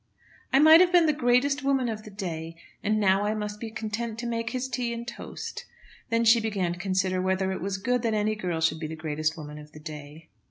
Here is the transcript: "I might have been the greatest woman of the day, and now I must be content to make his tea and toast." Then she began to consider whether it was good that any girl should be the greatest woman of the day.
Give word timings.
"I 0.51 0.57
might 0.57 0.81
have 0.81 0.91
been 0.91 1.05
the 1.05 1.13
greatest 1.13 1.61
woman 1.63 1.87
of 1.87 2.01
the 2.01 2.09
day, 2.09 2.55
and 2.83 2.99
now 2.99 3.23
I 3.23 3.35
must 3.35 3.59
be 3.59 3.69
content 3.69 4.17
to 4.17 4.25
make 4.25 4.49
his 4.49 4.67
tea 4.67 4.93
and 4.93 5.07
toast." 5.07 5.65
Then 6.09 6.25
she 6.25 6.39
began 6.39 6.73
to 6.73 6.79
consider 6.79 7.21
whether 7.21 7.51
it 7.51 7.61
was 7.61 7.77
good 7.77 8.01
that 8.01 8.15
any 8.15 8.33
girl 8.33 8.61
should 8.61 8.79
be 8.79 8.87
the 8.87 8.95
greatest 8.95 9.37
woman 9.37 9.59
of 9.59 9.73
the 9.73 9.79
day. 9.79 10.29